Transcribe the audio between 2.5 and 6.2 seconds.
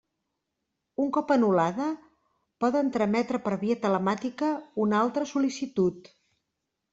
poden trametre per via telemàtica una altra sol·licitud.